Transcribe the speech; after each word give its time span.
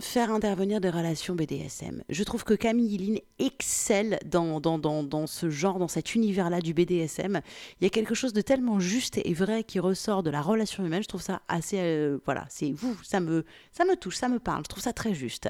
faire 0.00 0.30
intervenir 0.30 0.80
des 0.80 0.90
relations 0.90 1.34
BDSM. 1.34 2.02
Je 2.08 2.24
trouve 2.24 2.44
que 2.44 2.54
Camille 2.54 2.94
Hilline 2.94 3.18
excelle 3.38 4.18
dans, 4.26 4.60
dans, 4.60 4.78
dans, 4.78 5.26
ce 5.26 5.50
genre, 5.50 5.78
dans 5.78 5.88
cet 5.88 6.14
univers-là 6.14 6.60
du 6.60 6.74
BDSM. 6.74 7.40
Il 7.80 7.84
y 7.84 7.86
a 7.86 7.90
quelque 7.90 8.14
chose 8.14 8.32
de 8.32 8.40
tellement 8.40 8.80
juste 8.80 9.18
et 9.24 9.34
vrai 9.34 9.64
qui 9.64 9.80
ressort 9.80 10.22
de 10.22 10.30
la 10.30 10.42
relation 10.42 10.84
humaine. 10.84 11.02
Je 11.02 11.08
trouve 11.08 11.22
ça 11.22 11.42
assez... 11.48 11.78
Euh, 11.80 12.18
voilà, 12.24 12.46
c'est 12.48 12.72
vous, 12.72 12.96
ça 13.02 13.20
me, 13.20 13.44
ça 13.72 13.84
me 13.84 13.96
touche, 13.96 14.16
ça 14.16 14.28
me 14.28 14.38
parle. 14.38 14.62
Je 14.64 14.68
trouve 14.68 14.82
ça 14.82 14.92
très 14.92 15.14
juste. 15.14 15.48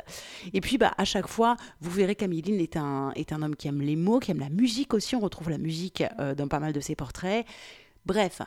Et 0.52 0.60
puis, 0.60 0.78
bah, 0.78 0.92
à 0.98 1.04
chaque 1.04 1.28
fois, 1.28 1.56
vous 1.80 1.90
verrez 1.90 2.14
Camille 2.14 2.40
Hilline 2.40 2.60
est 2.60 2.76
un, 2.76 3.12
est 3.16 3.32
un 3.32 3.42
homme 3.42 3.56
qui 3.56 3.68
aime 3.68 3.80
les 3.80 3.96
mots, 3.96 4.20
qui 4.20 4.30
aime 4.30 4.40
la 4.40 4.50
musique 4.50 4.94
aussi. 4.94 5.16
On 5.16 5.20
retrouve 5.20 5.50
la 5.50 5.58
musique 5.58 6.04
euh, 6.20 6.34
dans 6.34 6.48
pas 6.48 6.60
mal 6.60 6.72
de 6.72 6.80
ses 6.80 6.94
portraits. 6.94 7.46
Bref, 8.04 8.42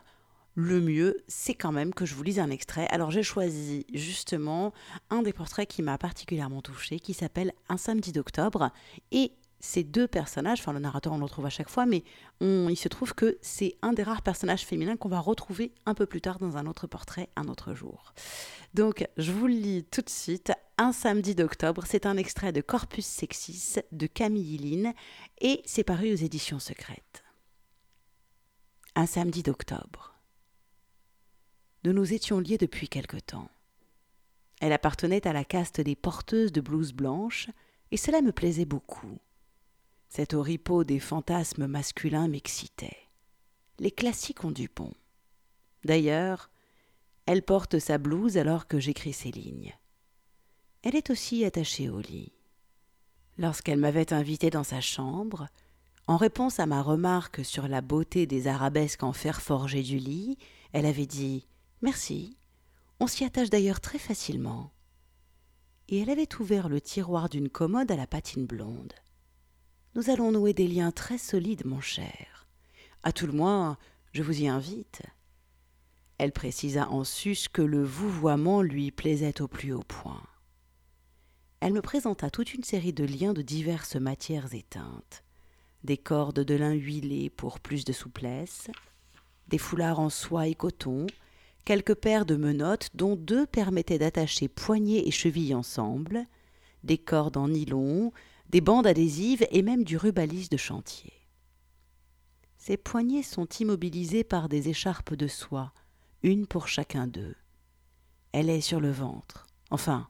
le 0.60 0.82
mieux, 0.82 1.24
c'est 1.30 1.54
quand 1.54 1.72
même 1.72 1.94
que 1.94 2.06
je 2.06 2.14
vous 2.14 2.24
lise 2.24 2.40
un 2.40 2.50
extrait. 2.50 2.86
Alors 2.90 3.12
j'ai 3.12 3.24
choisi 3.24 3.86
justement 3.94 4.74
un 5.10 5.22
des 5.22 5.32
portraits 5.32 5.68
qui 5.68 5.82
m'a 5.82 5.98
particulièrement 5.98 6.62
touché, 6.62 7.00
qui 7.00 7.14
s'appelle 7.14 7.54
Un 7.70 7.78
samedi 7.78 8.12
d'octobre. 8.12 8.72
Et 9.12 9.32
ces 9.62 9.84
deux 9.84 10.08
personnages, 10.08 10.60
enfin 10.60 10.74
le 10.74 10.80
narrateur 10.80 11.14
on 11.14 11.18
le 11.18 11.24
retrouve 11.24 11.46
à 11.46 11.50
chaque 11.50 11.70
fois, 11.70 11.86
mais 11.86 12.04
il 12.42 12.76
se 12.78 12.90
trouve 12.90 13.14
que 13.14 13.38
c'est 13.42 13.78
un 13.82 13.94
des 13.94 14.04
rares 14.04 14.22
personnages 14.22 14.66
féminins 14.66 14.98
qu'on 14.98 15.08
va 15.08 15.20
retrouver 15.20 15.74
un 15.86 15.94
peu 15.94 16.06
plus 16.06 16.20
tard 16.20 16.40
dans 16.40 16.58
un 16.58 16.66
autre 16.66 16.88
portrait, 16.88 17.30
un 17.38 17.48
autre 17.48 17.74
jour. 17.74 18.14
Donc 18.74 19.08
je 19.16 19.32
vous 19.32 19.48
le 19.48 19.54
lis 19.54 19.86
tout 19.86 20.02
de 20.02 20.10
suite. 20.10 20.52
Un 20.78 20.92
samedi 20.92 21.36
d'octobre, 21.36 21.84
c'est 21.86 22.06
un 22.06 22.18
extrait 22.18 22.52
de 22.52 22.62
Corpus 22.62 23.06
Sexis 23.06 23.76
de 23.94 24.08
Camille 24.08 24.56
Hilline 24.56 24.94
et 25.40 25.62
c'est 25.66 25.84
paru 25.84 26.12
aux 26.12 26.18
éditions 26.18 26.60
secrètes. 26.60 27.24
Un 28.96 29.06
samedi 29.06 29.44
d'octobre. 29.44 30.19
Nous 31.84 31.94
nous 31.94 32.14
étions 32.14 32.40
liés 32.40 32.58
depuis 32.58 32.90
quelque 32.90 33.18
temps. 33.18 33.50
Elle 34.60 34.74
appartenait 34.74 35.26
à 35.26 35.34
la 35.34 35.46
caste 35.46 35.80
des 35.80 35.96
porteuses 35.96 36.52
de 36.52 36.62
blouses 36.62 36.94
blanches, 36.94 37.50
et 37.92 37.98
cela 37.98 38.22
me 38.22 38.32
plaisait 38.32 38.66
beaucoup. 38.66 39.18
Cet 40.10 40.34
oripeau 40.34 40.84
des 40.84 41.00
fantasmes 41.00 41.68
masculins 41.68 42.28
m'excitait. 42.28 42.98
Les 43.80 43.92
classiques 43.92 44.44
ont 44.44 44.52
du 44.52 44.70
bon. 44.76 44.92
D'ailleurs, 45.86 46.50
elle 47.26 47.44
porte 47.44 47.80
sa 47.80 47.98
blouse 47.98 48.38
alors 48.38 48.68
que 48.68 48.80
j'écris 48.80 49.14
ces 49.14 49.32
lignes. 49.32 49.74
Elle 50.82 50.96
est 50.96 51.10
aussi 51.10 51.46
attachée 51.46 51.90
au 51.90 52.00
lit. 52.00 52.34
Lorsqu'elle 53.38 53.80
m'avait 53.80 54.12
invité 54.12 54.50
dans 54.50 54.64
sa 54.64 54.82
chambre, 54.82 55.48
en 56.08 56.18
réponse 56.18 56.60
à 56.60 56.66
ma 56.66 56.82
remarque 56.82 57.46
sur 57.46 57.68
la 57.68 57.82
beauté 57.82 58.26
des 58.26 58.48
arabesques 58.48 59.04
en 59.04 59.14
fer 59.14 59.42
forgé 59.42 59.84
du 59.84 59.98
lit, 59.98 60.38
elle 60.74 60.86
avait 60.86 61.06
dit 61.06 61.48
Merci. 61.82 62.38
On 63.00 63.08
s'y 63.08 63.24
attache 63.24 63.50
d'ailleurs 63.50 63.80
très 63.80 64.00
facilement. 64.00 64.72
Et 65.88 66.00
elle 66.00 66.10
avait 66.10 66.34
ouvert 66.40 66.70
le 66.70 66.82
tiroir 66.82 67.30
d'une 67.30 67.50
commode 67.50 67.92
à 67.92 67.96
la 67.96 68.08
patine 68.08 68.46
blonde. 68.46 68.94
Nous 69.96 70.10
allons 70.10 70.32
nouer 70.32 70.54
des 70.54 70.68
liens 70.68 70.92
très 70.92 71.18
solides, 71.18 71.66
mon 71.66 71.82
cher. 71.82 72.48
À 73.04 73.12
tout 73.12 73.26
le 73.26 73.34
moins, 73.34 73.78
je 74.12 74.22
vous 74.22 74.42
y 74.42 74.48
invite. 74.48 75.02
Elle 76.18 76.32
précisa 76.32 76.90
en 76.90 77.04
sus 77.04 77.48
que 77.52 77.62
le 77.62 77.84
vouvoiement 77.84 78.62
lui 78.62 78.92
plaisait 78.92 79.42
au 79.42 79.48
plus 79.48 79.74
haut 79.74 79.84
point. 79.88 80.24
Elle 81.62 81.74
me 81.74 81.82
présenta 81.82 82.30
toute 82.30 82.54
une 82.54 82.64
série 82.64 82.94
de 82.94 83.06
liens 83.06 83.34
de 83.34 83.42
diverses 83.42 83.96
matières 83.96 84.54
éteintes 84.54 85.24
des 85.84 85.98
cordes 85.98 86.42
de 86.42 86.56
lin 86.56 86.74
huilé 86.74 87.30
pour 87.30 87.60
plus 87.60 87.86
de 87.86 87.94
souplesse, 87.94 88.70
des 89.48 89.58
foulards 89.58 90.00
en 90.00 90.10
soie 90.10 90.48
et 90.48 90.56
coton, 90.56 91.08
quelques 91.66 91.96
paires 91.96 92.26
de 92.26 92.36
menottes 92.36 92.90
dont 92.94 93.16
deux 93.16 93.46
permettaient 93.46 94.00
d'attacher 94.00 94.48
poignets 94.48 95.08
et 95.08 95.12
chevilles 95.12 95.56
ensemble, 95.56 96.26
des 96.84 96.98
cordes 96.98 97.38
en 97.38 97.50
nylon, 97.50 98.12
des 98.50 98.62
bandes 98.62 98.88
adhésives 98.88 99.46
et 99.52 99.62
même 99.62 99.84
du 99.84 99.98
rubalis 99.98 100.50
de 100.50 100.58
chantier. 100.58 101.14
Ces 102.58 102.78
poignets 102.78 103.24
sont 103.24 103.48
immobilisés 103.60 104.24
par 104.24 104.50
des 104.50 104.70
écharpes 104.70 105.14
de 105.14 105.28
soie, 105.28 105.74
une 106.24 106.46
pour 106.46 106.68
chacun 106.68 107.08
d'eux. 107.08 107.36
Elle 108.32 108.50
est 108.50 108.62
sur 108.62 108.80
le 108.80 108.92
ventre, 108.92 109.48
enfin, 109.72 110.08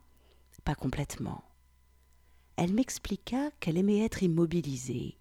pas 0.66 0.76
complètement. 0.76 1.44
Elle 2.56 2.74
m'expliqua 2.74 3.52
qu'elle 3.60 3.78
aimait 3.78 4.04
être 4.04 4.24
immobilisée, 4.24 5.18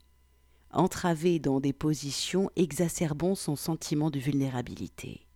entravée 0.73 1.39
dans 1.39 1.61
des 1.61 1.73
positions 1.73 2.51
exacerbant 2.57 3.35
son 3.35 3.55
sentiment 3.55 4.11
de 4.11 4.19
vulnérabilité. 4.19 5.28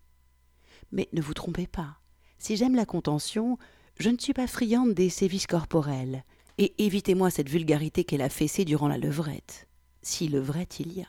Mais 0.93 1.09
ne 1.13 1.21
vous 1.21 1.35
trompez 1.35 1.67
pas. 1.67 1.99
Si 2.39 2.57
j'aime 2.57 2.75
la 2.75 2.87
contention, 2.87 3.59
je 3.99 4.11
ne 4.11 4.19
suis 4.19 4.35
pas 4.35 4.47
friande 4.47 4.95
des 4.95 5.11
sévices 5.11 5.47
corporels. 5.47 6.25
Et 6.59 6.75
évitez-moi 6.85 7.31
cette 7.31 7.49
vulgarité 7.49 8.05
qu'elle 8.05 8.23
a 8.23 8.29
fessée 8.29 8.65
durant 8.65 8.89
la 8.89 8.99
levrette. 8.99 9.69
Si 10.03 10.29
levrette 10.29 10.81
il 10.81 10.93
y 10.93 11.03
a. 11.03 11.09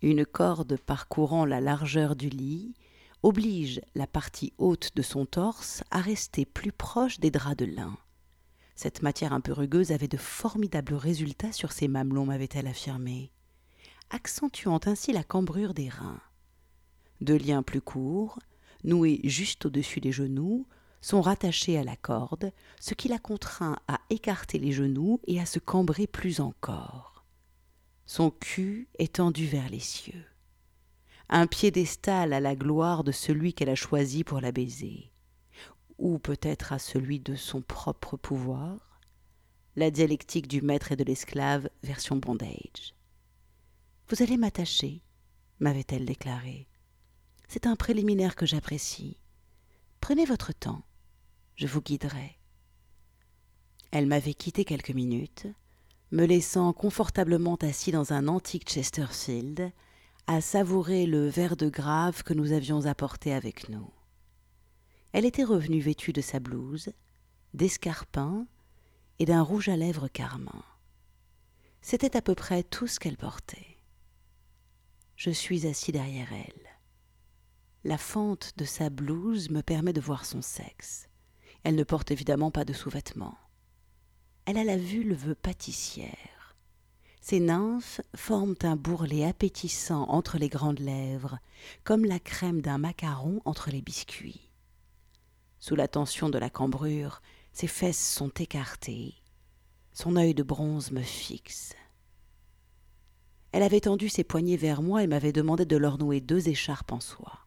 Une 0.00 0.26
corde 0.26 0.76
parcourant 0.76 1.44
la 1.44 1.60
largeur 1.60 2.16
du 2.16 2.28
lit 2.28 2.74
oblige 3.22 3.80
la 3.94 4.08
partie 4.08 4.52
haute 4.58 4.90
de 4.96 5.02
son 5.02 5.26
torse 5.26 5.84
à 5.90 6.00
rester 6.00 6.44
plus 6.44 6.72
proche 6.72 7.20
des 7.20 7.30
draps 7.30 7.56
de 7.56 7.66
lin. 7.66 7.96
Cette 8.74 9.02
matière 9.02 9.32
un 9.32 9.40
peu 9.40 9.52
rugueuse 9.52 9.92
avait 9.92 10.08
de 10.08 10.16
formidables 10.16 10.94
résultats 10.94 11.52
sur 11.52 11.70
ses 11.70 11.86
mamelons, 11.86 12.26
m'avait-elle 12.26 12.66
affirmé, 12.66 13.30
accentuant 14.10 14.80
ainsi 14.86 15.12
la 15.12 15.22
cambrure 15.22 15.74
des 15.74 15.88
reins. 15.88 16.20
Deux 17.22 17.38
liens 17.38 17.62
plus 17.62 17.80
courts, 17.80 18.40
noués 18.82 19.20
juste 19.22 19.66
au-dessus 19.66 20.00
des 20.00 20.10
genoux, 20.10 20.66
sont 21.00 21.20
rattachés 21.20 21.78
à 21.78 21.84
la 21.84 21.94
corde, 21.94 22.52
ce 22.80 22.94
qui 22.94 23.06
la 23.06 23.20
contraint 23.20 23.76
à 23.86 24.00
écarter 24.10 24.58
les 24.58 24.72
genoux 24.72 25.20
et 25.28 25.40
à 25.40 25.46
se 25.46 25.60
cambrer 25.60 26.08
plus 26.08 26.40
encore. 26.40 27.24
Son 28.06 28.32
cul 28.32 28.88
est 28.98 29.14
tendu 29.14 29.46
vers 29.46 29.68
les 29.68 29.78
cieux. 29.78 30.24
Un 31.28 31.46
piédestal 31.46 32.32
à 32.32 32.40
la 32.40 32.56
gloire 32.56 33.04
de 33.04 33.12
celui 33.12 33.54
qu'elle 33.54 33.68
a 33.68 33.76
choisi 33.76 34.24
pour 34.24 34.40
la 34.40 34.50
baiser, 34.50 35.12
ou 35.98 36.18
peut-être 36.18 36.72
à 36.72 36.80
celui 36.80 37.20
de 37.20 37.36
son 37.36 37.62
propre 37.62 38.16
pouvoir, 38.16 39.00
la 39.76 39.92
dialectique 39.92 40.48
du 40.48 40.60
maître 40.60 40.90
et 40.90 40.96
de 40.96 41.04
l'esclave 41.04 41.70
version 41.84 42.16
bondage. 42.16 42.96
Vous 44.08 44.24
allez 44.24 44.36
m'attacher, 44.36 45.02
m'avait-elle 45.60 46.04
déclaré. 46.04 46.66
C'est 47.52 47.66
un 47.66 47.76
préliminaire 47.76 48.34
que 48.34 48.46
j'apprécie. 48.46 49.18
Prenez 50.00 50.24
votre 50.24 50.54
temps, 50.54 50.86
je 51.54 51.66
vous 51.66 51.82
guiderai. 51.82 52.38
Elle 53.90 54.06
m'avait 54.06 54.32
quitté 54.32 54.64
quelques 54.64 54.92
minutes, 54.92 55.46
me 56.12 56.24
laissant 56.24 56.72
confortablement 56.72 57.56
assis 57.56 57.92
dans 57.92 58.14
un 58.14 58.26
antique 58.26 58.70
Chesterfield, 58.70 59.70
à 60.26 60.40
savourer 60.40 61.04
le 61.04 61.28
verre 61.28 61.58
de 61.58 61.68
grave 61.68 62.22
que 62.22 62.32
nous 62.32 62.52
avions 62.52 62.86
apporté 62.86 63.34
avec 63.34 63.68
nous. 63.68 63.92
Elle 65.12 65.26
était 65.26 65.44
revenue 65.44 65.82
vêtue 65.82 66.14
de 66.14 66.22
sa 66.22 66.40
blouse, 66.40 66.88
d'escarpins 67.52 68.46
et 69.18 69.26
d'un 69.26 69.42
rouge 69.42 69.68
à 69.68 69.76
lèvres 69.76 70.08
carmin. 70.08 70.64
C'était 71.82 72.16
à 72.16 72.22
peu 72.22 72.34
près 72.34 72.62
tout 72.62 72.86
ce 72.86 72.98
qu'elle 72.98 73.18
portait. 73.18 73.76
Je 75.16 75.30
suis 75.30 75.66
assis 75.66 75.92
derrière 75.92 76.32
elle. 76.32 76.61
La 77.84 77.98
fente 77.98 78.52
de 78.56 78.64
sa 78.64 78.90
blouse 78.90 79.50
me 79.50 79.60
permet 79.60 79.92
de 79.92 80.00
voir 80.00 80.24
son 80.24 80.40
sexe. 80.40 81.08
Elle 81.64 81.74
ne 81.74 81.82
porte 81.82 82.12
évidemment 82.12 82.52
pas 82.52 82.64
de 82.64 82.72
sous-vêtements. 82.72 83.36
Elle 84.44 84.56
a 84.56 84.64
la 84.64 84.76
vulve 84.76 85.34
pâtissière. 85.34 86.56
Ses 87.20 87.40
nymphes 87.40 88.00
forment 88.14 88.56
un 88.62 88.76
bourrelet 88.76 89.24
appétissant 89.24 90.04
entre 90.08 90.38
les 90.38 90.48
grandes 90.48 90.80
lèvres, 90.80 91.38
comme 91.82 92.04
la 92.04 92.20
crème 92.20 92.60
d'un 92.60 92.78
macaron 92.78 93.40
entre 93.44 93.70
les 93.70 93.82
biscuits. 93.82 94.50
Sous 95.58 95.76
la 95.76 95.86
tension 95.86 96.30
de 96.30 96.38
la 96.38 96.50
cambrure, 96.50 97.20
ses 97.52 97.68
fesses 97.68 98.14
sont 98.14 98.30
écartées. 98.30 99.14
Son 99.92 100.16
œil 100.16 100.34
de 100.34 100.42
bronze 100.42 100.90
me 100.90 101.02
fixe. 101.02 101.74
Elle 103.52 103.62
avait 103.62 103.80
tendu 103.80 104.08
ses 104.08 104.24
poignets 104.24 104.56
vers 104.56 104.82
moi 104.82 105.02
et 105.02 105.06
m'avait 105.06 105.32
demandé 105.32 105.64
de 105.66 105.76
leur 105.76 105.98
nouer 105.98 106.20
deux 106.20 106.48
écharpes 106.48 106.92
en 106.92 107.00
soie. 107.00 107.41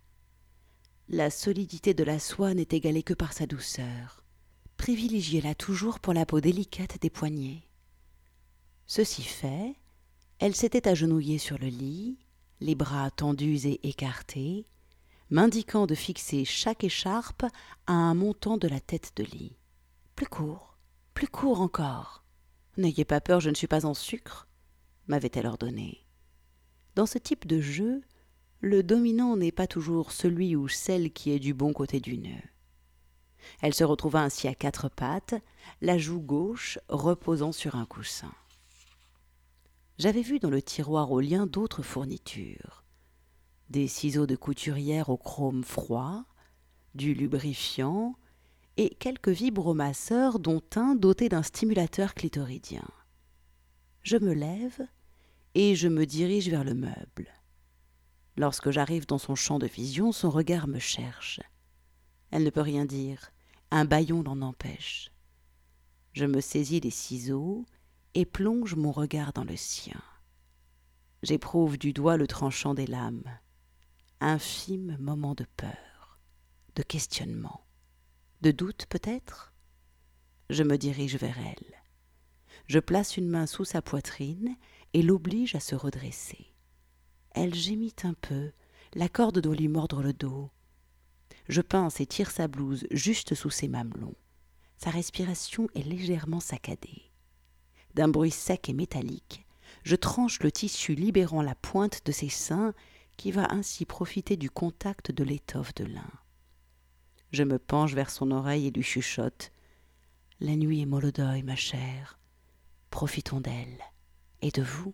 La 1.10 1.30
solidité 1.30 1.94
de 1.94 2.04
la 2.04 2.18
soie 2.18 2.56
n'est 2.56 2.68
égalée 2.72 3.04
que 3.04 3.14
par 3.14 3.34
sa 3.34 3.46
douceur. 3.46 4.24
Privilégiez-la 4.78 5.54
toujours 5.54 6.00
pour 6.00 6.14
la 6.14 6.26
peau 6.26 6.42
délicate 6.42 7.00
des 7.00 7.12
poignets. 7.12 7.62
Ceci 8.88 9.22
fait, 9.22 9.76
elle 10.40 10.56
s'était 10.56 10.88
agenouillée 10.88 11.38
sur 11.38 11.60
le 11.60 11.68
lit, 11.68 12.18
les 12.60 12.74
bras 12.74 13.12
tendus 13.12 13.68
et 13.68 13.88
écartés, 13.88 14.66
m'indiquant 15.30 15.86
de 15.86 15.94
fixer 15.94 16.44
chaque 16.44 16.84
écharpe 16.84 17.46
à 17.86 17.94
un 17.94 18.16
montant 18.16 18.58
de 18.58 18.68
la 18.68 18.80
tête 18.80 19.12
de 19.16 19.24
lit. 19.24 19.56
Plus 20.16 20.28
court, 20.28 20.76
plus 21.14 21.28
court 21.28 21.62
encore. 21.62 22.24
N'ayez 22.78 23.06
pas 23.06 23.22
peur, 23.22 23.42
je 23.42 23.52
ne 23.52 23.56
suis 23.56 23.68
pas 23.68 23.86
en 23.86 23.94
sucre, 23.94 24.48
m'avait-elle 25.08 25.46
ordonné. 25.48 26.04
Dans 26.96 27.06
ce 27.06 27.20
type 27.20 27.46
de 27.46 27.62
jeu, 27.62 28.02
le 28.66 28.82
dominant 28.82 29.38
n'est 29.38 29.52
pas 29.52 29.68
toujours 29.68 30.12
celui 30.12 30.56
ou 30.56 30.68
celle 30.68 31.12
qui 31.12 31.30
est 31.30 31.38
du 31.38 31.54
bon 31.54 31.72
côté 31.72 32.00
du 32.00 32.18
nœud. 32.18 32.42
Elle 33.62 33.76
se 33.76 33.84
retrouva 33.84 34.24
ainsi 34.24 34.48
à 34.48 34.56
quatre 34.56 34.90
pattes, 34.90 35.36
la 35.82 36.00
joue 36.00 36.20
gauche 36.20 36.80
reposant 36.90 37.52
sur 37.52 37.76
un 37.76 37.86
coussin. 37.86 38.34
J'avais 40.00 40.24
vu 40.24 40.40
dans 40.40 40.50
le 40.50 40.64
tiroir 40.64 41.12
au 41.12 41.20
lien 41.20 41.46
d'autres 41.46 41.84
fournitures 41.84 42.84
des 43.70 43.88
ciseaux 43.88 44.26
de 44.26 44.36
couturière 44.36 45.10
au 45.10 45.18
chrome 45.18 45.64
froid, 45.64 46.24
du 46.96 47.14
lubrifiant 47.14 48.16
et 48.78 48.90
quelques 48.96 49.30
vibromasseurs 49.30 50.40
dont 50.40 50.64
un 50.76 50.96
doté 50.96 51.30
d'un 51.30 51.44
stimulateur 51.44 52.16
clitoridien. 52.16 52.88
Je 54.02 54.18
me 54.18 54.34
lève 54.34 54.88
et 55.54 55.76
je 55.76 55.88
me 55.88 56.06
dirige 56.06 56.50
vers 56.50 56.64
le 56.64 56.74
meuble. 56.74 57.32
Lorsque 58.38 58.72
j'arrive 58.72 59.06
dans 59.06 59.18
son 59.18 59.36
champ 59.36 59.60
de 59.60 59.68
vision, 59.68 60.12
son 60.12 60.30
regard 60.30 60.68
me 60.68 60.80
cherche. 60.80 61.40
Elle 62.32 62.44
ne 62.44 62.50
peut 62.50 62.62
rien 62.62 62.86
dire, 62.86 63.32
un 63.72 63.86
bâillon 63.86 64.24
l'en 64.24 64.42
empêche. 64.42 65.12
Je 66.14 66.26
me 66.26 66.42
saisis 66.42 66.82
des 66.82 66.92
ciseaux 66.92 67.66
et 68.14 68.26
plonge 68.26 68.76
mon 68.76 68.92
regard 68.92 69.34
dans 69.34 69.44
le 69.44 69.56
sien. 69.56 70.02
J'éprouve 71.24 71.78
du 71.78 71.94
doigt 71.94 72.18
le 72.18 72.28
tranchant 72.28 72.74
des 72.74 72.88
lames. 72.88 73.40
Infime 74.20 74.98
moment 75.00 75.36
de 75.36 75.46
peur, 75.58 76.20
de 76.76 76.84
questionnement, 76.84 77.66
de 78.42 78.52
doute 78.52 78.86
peut-être 78.88 79.54
Je 80.50 80.64
me 80.64 80.78
dirige 80.78 81.18
vers 81.18 81.38
elle. 81.38 81.76
Je 82.68 82.80
place 82.80 83.18
une 83.18 83.30
main 83.30 83.46
sous 83.46 83.66
sa 83.66 83.82
poitrine 83.82 84.56
et 84.94 85.02
l'oblige 85.02 85.56
à 85.56 85.60
se 85.60 85.76
redresser. 85.76 86.55
Elle 87.36 87.54
gémit 87.54 87.96
un 88.04 88.14
peu, 88.14 88.52
la 88.94 89.10
corde 89.10 89.40
doit 89.40 89.56
lui 89.56 89.68
mordre 89.68 90.02
le 90.02 90.14
dos. 90.14 90.50
Je 91.50 91.60
pince 91.60 92.00
et 92.00 92.06
tire 92.06 92.32
sa 92.32 92.48
blouse 92.48 92.88
juste 92.92 93.36
sous 93.36 93.50
ses 93.50 93.68
mamelons. 93.68 94.16
Sa 94.78 94.90
respiration 94.90 95.68
est 95.76 95.86
légèrement 95.86 96.40
saccadée. 96.40 97.12
D'un 97.94 98.08
bruit 98.08 98.32
sec 98.32 98.70
et 98.70 98.74
métallique, 98.74 99.46
je 99.84 99.98
tranche 99.98 100.42
le 100.44 100.52
tissu 100.52 100.96
libérant 100.96 101.42
la 101.42 101.56
pointe 101.56 102.06
de 102.06 102.14
ses 102.14 102.30
seins 102.30 102.74
qui 103.18 103.32
va 103.32 103.52
ainsi 103.52 103.84
profiter 103.84 104.38
du 104.38 104.50
contact 104.50 105.12
de 105.12 105.24
l'étoffe 105.26 105.76
de 105.76 105.84
lin. 105.84 106.12
Je 107.34 107.44
me 107.44 107.60
penche 107.60 107.96
vers 107.96 108.12
son 108.12 108.32
oreille 108.32 108.68
et 108.68 108.72
lui 108.72 108.84
chuchote. 108.84 109.52
La 110.40 110.56
nuit 110.56 110.82
est 110.82 110.86
molodeuil, 110.86 111.44
ma 111.44 111.58
chère. 111.58 112.18
Profitons 112.92 113.42
d'elle. 113.42 113.84
Et 114.42 114.52
de 114.52 114.62
vous. 114.62 114.94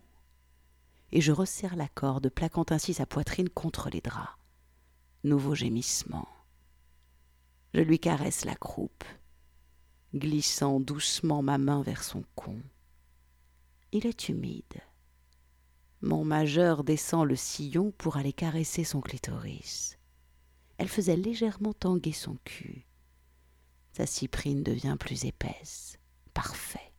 Et 1.11 1.21
je 1.21 1.31
resserre 1.31 1.75
la 1.75 1.87
corde, 1.87 2.29
plaquant 2.29 2.65
ainsi 2.69 2.93
sa 2.93 3.05
poitrine 3.05 3.49
contre 3.49 3.89
les 3.89 4.01
draps. 4.01 4.37
Nouveau 5.23 5.55
gémissement. 5.55 6.27
Je 7.73 7.81
lui 7.81 7.99
caresse 7.99 8.45
la 8.45 8.55
croupe, 8.55 9.03
glissant 10.13 10.79
doucement 10.79 11.41
ma 11.41 11.57
main 11.57 11.81
vers 11.81 12.03
son 12.03 12.23
con. 12.35 12.59
Il 13.91 14.05
est 14.05 14.29
humide. 14.29 14.81
Mon 16.01 16.25
majeur 16.25 16.83
descend 16.83 17.27
le 17.27 17.35
sillon 17.35 17.91
pour 17.97 18.17
aller 18.17 18.33
caresser 18.33 18.83
son 18.83 19.01
clitoris. 19.01 19.97
Elle 20.77 20.89
faisait 20.89 21.15
légèrement 21.15 21.73
tanguer 21.73 22.11
son 22.11 22.37
cul. 22.43 22.87
Sa 23.93 24.05
cyprine 24.05 24.63
devient 24.63 24.95
plus 24.99 25.25
épaisse. 25.25 25.99
Parfait. 26.33 26.91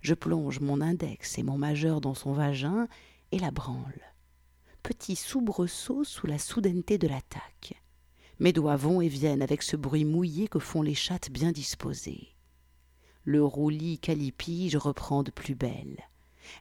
Je 0.00 0.14
plonge 0.14 0.60
mon 0.60 0.80
index 0.80 1.38
et 1.38 1.42
mon 1.42 1.56
majeur 1.56 2.00
dans 2.00 2.14
son 2.14 2.32
vagin 2.32 2.88
et 3.32 3.38
la 3.38 3.50
branle. 3.50 4.00
Petit 4.82 5.16
soubresaut 5.16 6.04
sous 6.04 6.26
la 6.26 6.38
soudaineté 6.38 6.98
de 6.98 7.08
l'attaque. 7.08 7.82
Mes 8.38 8.52
doigts 8.52 8.76
vont 8.76 9.00
et 9.00 9.08
viennent 9.08 9.42
avec 9.42 9.62
ce 9.62 9.76
bruit 9.76 10.04
mouillé 10.04 10.48
que 10.48 10.58
font 10.58 10.82
les 10.82 10.94
chattes 10.94 11.30
bien 11.30 11.52
disposées. 11.52 12.34
Le 13.24 13.44
roulis 13.44 13.98
calipige 13.98 14.76
reprend 14.76 15.22
de 15.22 15.30
plus 15.30 15.54
belle 15.54 15.98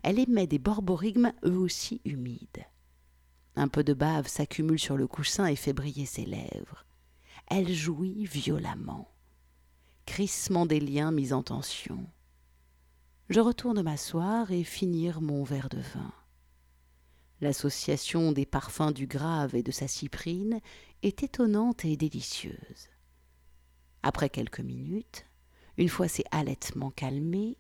elle 0.04 0.20
émet 0.20 0.48
des 0.48 0.60
borborigmes 0.60 1.32
eux 1.46 1.58
aussi 1.58 2.02
humides. 2.06 2.66
Un 3.56 3.68
peu 3.68 3.84
de 3.84 3.94
bave 3.94 4.28
s'accumule 4.28 4.80
sur 4.80 4.98
le 4.98 5.08
coussin 5.08 5.46
et 5.46 5.56
fait 5.56 5.74
briller 5.74 6.06
ses 6.06 6.26
lèvres. 6.26 6.86
Elle 7.48 7.74
jouit 7.74 8.26
violemment. 8.26 9.10
Crissement 10.06 10.66
des 10.66 10.80
liens 10.80 11.12
mis 11.12 11.34
en 11.34 11.44
tension. 11.44 12.08
Je 13.30 13.40
retourne 13.40 13.82
m'asseoir 13.82 14.52
et 14.52 14.64
finir 14.64 15.22
mon 15.22 15.44
verre 15.44 15.70
de 15.70 15.80
vin. 15.80 16.14
L'association 17.42 18.32
des 18.32 18.46
parfums 18.46 18.92
du 18.92 19.08
grave 19.08 19.56
et 19.56 19.64
de 19.64 19.72
sa 19.72 19.88
cyprine 19.88 20.60
est 21.04 21.24
étonnante 21.24 21.86
et 21.86 21.96
délicieuse. 21.96 22.90
Après 24.04 24.30
quelques 24.30 24.60
minutes, 24.60 25.26
une 25.78 25.90
fois 25.90 26.10
ces 26.10 26.26
halètements 26.32 26.92
calmés, 26.92 27.58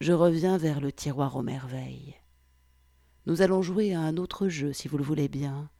je 0.00 0.12
reviens 0.12 0.58
vers 0.58 0.80
le 0.80 0.92
tiroir 0.92 1.36
aux 1.36 1.42
merveilles. 1.42 2.16
Nous 3.26 3.42
allons 3.42 3.62
jouer 3.62 3.94
à 3.94 4.00
un 4.00 4.16
autre 4.16 4.48
jeu, 4.48 4.72
si 4.72 4.88
vous 4.88 4.98
le 4.98 5.04
voulez 5.04 5.28
bien. 5.28 5.70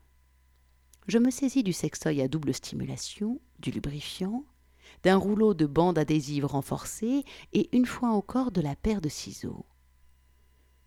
Je 1.07 1.19
me 1.19 1.31
saisis 1.31 1.63
du 1.63 1.73
sextoy 1.73 2.23
à 2.23 2.29
double 2.29 2.55
stimulation, 2.55 3.41
du 3.59 3.71
lubrifiant, 3.71 4.45
d'un 5.03 5.17
rouleau 5.17 5.55
de 5.55 5.67
bande 5.67 5.99
adhésive 5.99 6.45
renforcée 6.45 7.25
et 7.53 7.75
une 7.77 7.87
fois 7.87 8.11
encore 8.11 8.51
de 8.51 8.61
la 8.61 8.77
paire 8.77 9.01
de 9.01 9.09
ciseaux. 9.09 9.65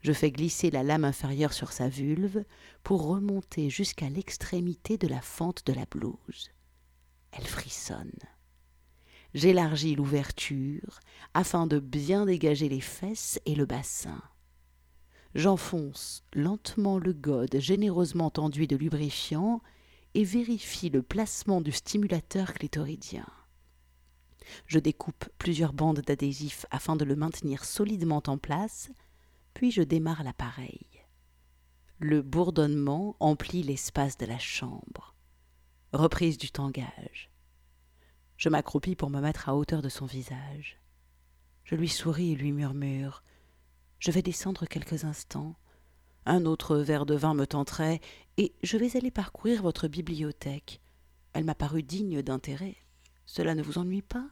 Je 0.03 0.13
fais 0.13 0.31
glisser 0.31 0.69
la 0.69 0.83
lame 0.83 1.05
inférieure 1.05 1.53
sur 1.53 1.71
sa 1.71 1.89
vulve 1.89 2.43
pour 2.83 3.07
remonter 3.07 3.71
jusqu'à 3.71 4.09
l'extrémité 4.09 4.97
de 4.97 5.07
la 5.07 5.21
fente 5.21 5.65
de 5.65 5.73
la 5.73 5.85
blouse. 5.85 6.51
Elle 7.31 7.47
frissonne 7.47 8.11
j'élargis 9.33 9.95
l'ouverture 9.95 10.99
afin 11.33 11.67
de 11.67 11.79
bien 11.79 12.25
dégager 12.25 12.69
les 12.69 12.81
fesses 12.81 13.39
et 13.45 13.55
le 13.55 13.65
bassin. 13.65 14.21
J'enfonce 15.35 16.23
lentement 16.33 16.99
le 16.99 17.13
gode 17.13 17.59
généreusement 17.59 18.31
enduit 18.37 18.67
de 18.67 18.75
lubrifiant 18.75 19.61
et 20.13 20.23
vérifie 20.23 20.89
le 20.89 21.01
placement 21.01 21.61
du 21.61 21.71
stimulateur 21.71 22.53
clitoridien. 22.53 23.25
Je 24.67 24.77
découpe 24.77 25.25
plusieurs 25.39 25.73
bandes 25.73 26.01
d'adhésif 26.01 26.67
afin 26.69 26.95
de 26.95 27.05
le 27.05 27.15
maintenir 27.15 27.65
solidement 27.65 28.21
en 28.27 28.37
place, 28.37 28.91
puis 29.53 29.71
je 29.71 29.81
démarre 29.81 30.23
l'appareil. 30.23 30.87
Le 31.99 32.21
bourdonnement 32.21 33.15
emplit 33.19 33.63
l'espace 33.63 34.17
de 34.17 34.25
la 34.25 34.39
chambre. 34.39 35.15
Reprise 35.93 36.37
du 36.37 36.51
tangage. 36.51 37.31
Je 38.37 38.49
m'accroupis 38.49 38.95
pour 38.95 39.09
me 39.09 39.21
mettre 39.21 39.47
à 39.47 39.55
hauteur 39.55 39.81
de 39.81 39.89
son 39.89 40.05
visage. 40.05 40.79
Je 41.63 41.75
lui 41.75 41.87
souris 41.87 42.31
et 42.31 42.35
lui 42.35 42.51
murmure 42.51 43.23
Je 43.99 44.11
vais 44.11 44.21
descendre 44.21 44.65
quelques 44.65 45.05
instants. 45.05 45.55
Un 46.25 46.45
autre 46.45 46.77
verre 46.77 47.05
de 47.05 47.15
vin 47.15 47.33
me 47.33 47.45
tenterait, 47.45 48.01
et 48.37 48.55
je 48.63 48.77
vais 48.77 48.97
aller 48.97 49.11
parcourir 49.11 49.61
votre 49.61 49.87
bibliothèque. 49.87 50.81
Elle 51.33 51.45
m'a 51.45 51.55
paru 51.55 51.83
digne 51.83 52.21
d'intérêt. 52.21 52.77
Cela 53.25 53.55
ne 53.55 53.63
vous 53.63 53.77
ennuie 53.77 54.01
pas? 54.01 54.29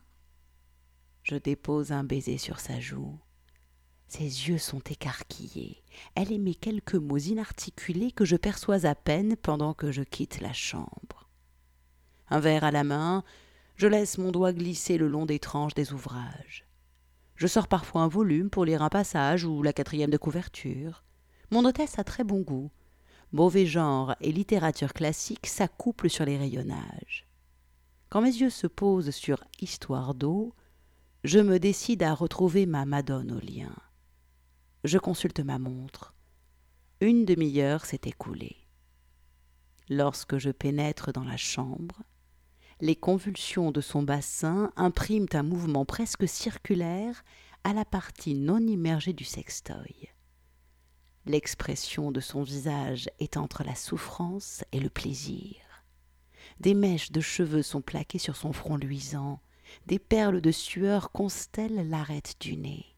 Je 1.24 1.36
dépose 1.36 1.92
un 1.92 2.04
baiser 2.04 2.38
sur 2.38 2.60
sa 2.60 2.80
joue. 2.80 3.20
Ses 4.14 4.50
yeux 4.50 4.58
sont 4.58 4.82
écarquillés. 4.82 5.82
Elle 6.16 6.34
émet 6.34 6.54
quelques 6.54 6.96
mots 6.96 7.18
inarticulés 7.18 8.12
que 8.12 8.26
je 8.26 8.36
perçois 8.36 8.86
à 8.86 8.94
peine 8.94 9.38
pendant 9.38 9.74
que 9.74 9.94
je 9.94 10.04
quitte 10.04 10.42
la 10.42 10.52
chambre. 10.52 11.30
Un 12.30 12.42
verre 12.42 12.66
à 12.66 12.72
la 12.72 12.84
main, 12.84 13.24
je 13.78 13.88
laisse 13.88 14.18
mon 14.18 14.34
doigt 14.34 14.52
glisser 14.52 14.98
le 14.98 15.08
long 15.08 15.26
des 15.26 15.40
tranches 15.40 15.76
des 15.76 15.94
ouvrages. 15.94 16.66
Je 17.38 17.48
sors 17.48 17.70
parfois 17.70 18.02
un 18.02 18.10
volume 18.10 18.50
pour 18.50 18.66
lire 18.66 18.82
un 18.82 18.90
passage 18.90 19.46
ou 19.46 19.64
la 19.64 19.72
quatrième 19.72 20.12
de 20.12 20.18
couverture. 20.18 21.06
Mon 21.50 21.64
hôtesse 21.64 21.98
a 21.98 22.04
très 22.04 22.26
bon 22.26 22.42
goût. 22.42 22.70
Mauvais 23.32 23.66
genre 23.66 24.14
et 24.20 24.34
littérature 24.34 24.92
classique 24.92 25.48
s'accouplent 25.48 26.10
sur 26.10 26.26
les 26.26 26.38
rayonnages. 26.38 27.30
Quand 28.10 28.20
mes 28.20 28.36
yeux 28.36 28.50
se 28.50 28.68
posent 28.68 29.12
sur 29.12 29.42
Histoire 29.62 30.14
d'eau, 30.16 30.54
je 31.24 31.40
me 31.40 31.60
décide 31.60 32.04
à 32.04 32.14
retrouver 32.14 32.66
ma 32.66 32.84
Madone 32.84 33.32
au 33.32 33.40
lien. 33.40 33.72
Je 34.84 34.98
consulte 34.98 35.40
ma 35.42 35.60
montre. 35.60 36.16
Une 37.02 37.24
demi-heure 37.24 37.86
s'est 37.86 38.02
écoulée. 38.06 38.58
Lorsque 39.90 40.40
je 40.40 40.50
pénètre 40.50 41.14
dans 41.14 41.24
la 41.24 41.38
chambre, 41.38 42.02
les 42.80 42.96
convulsions 42.96 43.72
de 43.72 43.80
son 43.80 44.02
bassin 44.02 44.72
impriment 44.76 45.28
un 45.34 45.44
mouvement 45.44 45.86
presque 45.86 46.28
circulaire 46.28 47.24
à 47.64 47.74
la 47.74 47.86
partie 47.86 48.34
non 48.34 48.58
immergée 48.58 49.14
du 49.14 49.24
sextoy. 49.24 50.10
L'expression 51.28 52.12
de 52.12 52.20
son 52.20 52.42
visage 52.42 53.08
est 53.20 53.38
entre 53.38 53.64
la 53.64 53.76
souffrance 53.76 54.66
et 54.72 54.80
le 54.80 54.90
plaisir. 54.90 55.58
Des 56.60 56.74
mèches 56.74 57.12
de 57.12 57.22
cheveux 57.22 57.62
sont 57.62 57.82
plaquées 57.82 58.18
sur 58.18 58.36
son 58.36 58.52
front 58.52 58.78
luisant, 58.78 59.42
des 59.86 60.00
perles 60.00 60.42
de 60.42 60.52
sueur 60.52 61.12
constellent 61.12 61.88
l'arête 61.88 62.36
du 62.40 62.58
nez. 62.58 62.91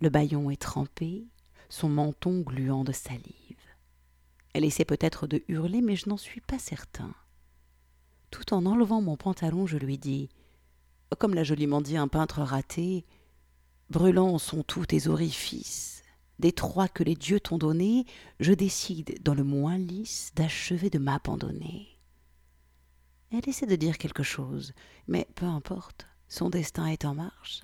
Le 0.00 0.10
bâillon 0.10 0.50
est 0.50 0.60
trempé, 0.60 1.26
son 1.68 1.88
menton 1.88 2.40
gluant 2.40 2.84
de 2.84 2.92
salive. 2.92 3.34
Elle 4.52 4.64
essaie 4.64 4.84
peut-être 4.84 5.26
de 5.26 5.42
hurler, 5.48 5.80
mais 5.80 5.96
je 5.96 6.08
n'en 6.08 6.16
suis 6.16 6.40
pas 6.40 6.58
certain. 6.58 7.14
Tout 8.30 8.54
en 8.54 8.66
enlevant 8.66 9.00
mon 9.00 9.16
pantalon, 9.16 9.66
je 9.66 9.76
lui 9.76 9.98
dis 9.98 10.28
Comme 11.18 11.34
l'a 11.34 11.44
joliment 11.44 11.80
dit 11.80 11.96
un 11.96 12.08
peintre 12.08 12.42
raté, 12.42 13.06
brûlant 13.90 14.38
sont 14.38 14.62
tous 14.62 14.86
tes 14.86 15.08
orifices. 15.08 16.02
Des 16.38 16.52
trois 16.52 16.86
que 16.86 17.02
les 17.02 17.16
dieux 17.16 17.40
t'ont 17.40 17.58
donnés, 17.58 18.06
je 18.38 18.52
décide, 18.52 19.20
dans 19.22 19.34
le 19.34 19.42
moins 19.42 19.78
lisse, 19.78 20.30
d'achever 20.36 20.90
de 20.90 20.98
m'abandonner. 20.98 21.98
Elle 23.32 23.48
essaie 23.48 23.66
de 23.66 23.76
dire 23.76 23.98
quelque 23.98 24.22
chose, 24.22 24.72
mais 25.08 25.26
peu 25.34 25.46
importe, 25.46 26.06
son 26.28 26.48
destin 26.50 26.86
est 26.86 27.04
en 27.04 27.14
marche. 27.14 27.62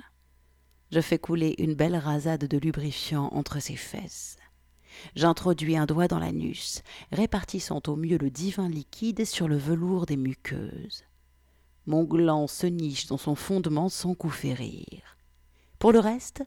Je 0.94 1.00
fais 1.00 1.18
couler 1.18 1.56
une 1.58 1.74
belle 1.74 1.96
rasade 1.96 2.44
de 2.44 2.56
lubrifiant 2.56 3.26
entre 3.32 3.58
ses 3.58 3.74
fesses. 3.74 4.36
J'introduis 5.16 5.76
un 5.76 5.86
doigt 5.86 6.06
dans 6.06 6.20
l'anus, 6.20 6.84
répartissant 7.10 7.82
au 7.88 7.96
mieux 7.96 8.16
le 8.16 8.30
divin 8.30 8.68
liquide 8.68 9.24
sur 9.24 9.48
le 9.48 9.56
velours 9.56 10.06
des 10.06 10.16
muqueuses. 10.16 11.02
Mon 11.86 12.04
gland 12.04 12.46
se 12.46 12.68
niche 12.68 13.08
dans 13.08 13.18
son 13.18 13.34
fondement 13.34 13.88
sans 13.88 14.14
coup 14.14 14.30
férir. 14.30 15.18
Pour 15.80 15.90
le 15.90 15.98
reste, 15.98 16.44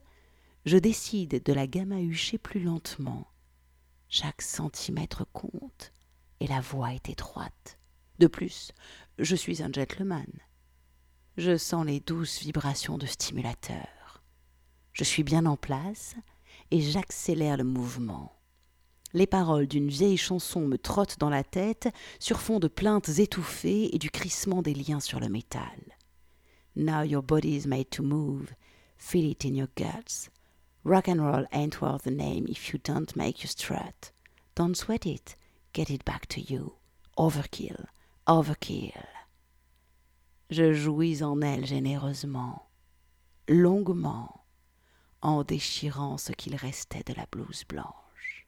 je 0.64 0.78
décide 0.78 1.42
de 1.44 1.52
la 1.52 1.66
gamahucher 1.66 2.38
plus 2.38 2.60
lentement. 2.60 3.26
Chaque 4.08 4.40
centimètre 4.40 5.26
compte, 5.34 5.92
et 6.40 6.46
la 6.46 6.62
voie 6.62 6.94
est 6.94 7.10
étroite. 7.10 7.78
De 8.18 8.26
plus, 8.26 8.72
je 9.18 9.36
suis 9.36 9.62
un 9.62 9.70
gentleman. 9.70 10.32
Je 11.36 11.58
sens 11.58 11.84
les 11.84 12.00
douces 12.00 12.40
vibrations 12.40 12.96
de 12.96 13.04
stimulateur. 13.04 13.97
Je 14.98 15.04
suis 15.04 15.22
bien 15.22 15.46
en 15.46 15.56
place 15.56 16.16
et 16.72 16.80
j'accélère 16.80 17.56
le 17.56 17.62
mouvement. 17.62 18.32
Les 19.12 19.28
paroles 19.28 19.68
d'une 19.68 19.86
vieille 19.86 20.16
chanson 20.16 20.66
me 20.66 20.76
trottent 20.76 21.20
dans 21.20 21.30
la 21.30 21.44
tête 21.44 21.88
sur 22.18 22.40
fond 22.40 22.58
de 22.58 22.66
plaintes 22.66 23.08
étouffées 23.20 23.94
et 23.94 23.98
du 23.98 24.10
crissement 24.10 24.60
des 24.60 24.74
liens 24.74 24.98
sur 24.98 25.20
le 25.20 25.28
métal. 25.28 25.78
Now 26.74 27.04
your 27.04 27.22
body 27.22 27.54
is 27.54 27.68
made 27.68 27.90
to 27.90 28.02
move. 28.02 28.52
Feel 28.96 29.30
it 29.30 29.44
in 29.44 29.54
your 29.54 29.68
guts. 29.76 30.30
Rock 30.82 31.08
and 31.08 31.20
roll 31.20 31.46
ain't 31.52 31.80
worth 31.80 32.02
the 32.02 32.10
name 32.10 32.46
if 32.48 32.72
you 32.72 32.80
don't 32.82 33.14
make 33.14 33.44
you 33.44 33.48
strut. 33.48 34.12
Don't 34.56 34.74
sweat 34.74 35.06
it. 35.06 35.36
Get 35.74 35.90
it 35.90 36.04
back 36.04 36.26
to 36.26 36.40
you. 36.40 36.72
Overkill. 37.16 37.86
Overkill. 38.26 39.06
Je 40.50 40.72
jouis 40.72 41.22
en 41.22 41.40
elle 41.40 41.66
généreusement, 41.66 42.66
longuement 43.46 44.37
en 45.22 45.42
déchirant 45.42 46.18
ce 46.18 46.32
qu'il 46.32 46.54
restait 46.56 47.02
de 47.04 47.14
la 47.14 47.26
blouse 47.30 47.64
blanche. 47.68 48.46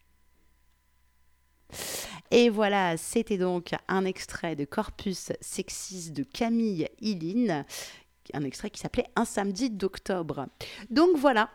Et 2.30 2.48
voilà, 2.48 2.96
c'était 2.96 3.38
donc 3.38 3.74
un 3.88 4.04
extrait 4.04 4.54
de 4.54 4.64
Corpus 4.64 5.32
Sexis 5.40 6.12
de 6.12 6.22
Camille 6.22 6.88
Hilline, 7.00 7.64
un 8.32 8.44
extrait 8.44 8.70
qui 8.70 8.80
s'appelait 8.80 9.10
Un 9.16 9.24
samedi 9.24 9.70
d'octobre. 9.70 10.46
Donc 10.90 11.16
voilà, 11.16 11.50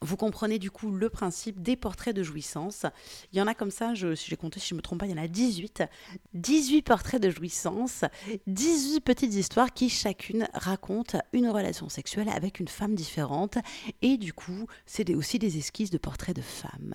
vous 0.00 0.16
comprenez 0.16 0.58
du 0.58 0.70
coup 0.70 0.90
le 0.90 1.10
principe 1.10 1.62
des 1.62 1.76
portraits 1.76 2.14
de 2.14 2.22
jouissance. 2.22 2.86
Il 3.32 3.38
y 3.38 3.42
en 3.42 3.46
a 3.46 3.54
comme 3.54 3.70
ça, 3.70 3.94
si 3.94 4.28
j'ai 4.28 4.36
compté, 4.36 4.60
si 4.60 4.68
je 4.68 4.74
ne 4.74 4.78
me 4.78 4.82
trompe 4.82 5.00
pas, 5.00 5.06
il 5.06 5.12
y 5.12 5.14
en 5.14 5.22
a 5.22 5.28
18. 5.28 5.82
18 6.34 6.82
portraits 6.82 7.22
de 7.22 7.30
jouissance, 7.30 8.04
18 8.46 9.00
petites 9.00 9.34
histoires 9.34 9.72
qui 9.72 9.88
chacune 9.88 10.48
racontent 10.54 11.20
une 11.32 11.48
relation 11.48 11.88
sexuelle 11.88 12.28
avec 12.28 12.60
une 12.60 12.68
femme 12.68 12.94
différente. 12.94 13.58
Et 14.02 14.16
du 14.16 14.32
coup, 14.32 14.66
c'est 14.86 15.14
aussi 15.14 15.38
des 15.38 15.58
esquisses 15.58 15.90
de 15.90 15.98
portraits 15.98 16.36
de 16.36 16.42
femmes. 16.42 16.94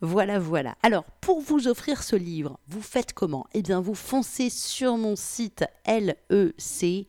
Voilà, 0.00 0.38
voilà. 0.38 0.76
Alors, 0.82 1.04
pour 1.20 1.40
vous 1.40 1.68
offrir 1.68 2.02
ce 2.02 2.16
livre, 2.16 2.58
vous 2.68 2.82
faites 2.82 3.12
comment? 3.12 3.46
Eh 3.52 3.62
bien, 3.62 3.80
vous 3.80 3.94
foncez 3.94 4.50
sur 4.50 4.96
mon 4.96 5.16
site 5.16 5.64
LEC 5.86 7.06